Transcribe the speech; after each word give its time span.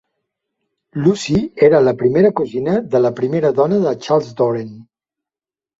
Lucy 1.03 1.41
era 1.69 1.83
la 1.89 1.93
primera 2.01 2.33
cosina 2.41 2.81
de 2.97 3.05
la 3.07 3.15
primera 3.21 3.55
dona 3.61 3.83
de 3.87 3.97
Charles, 4.09 4.35
Doreen. 4.43 4.75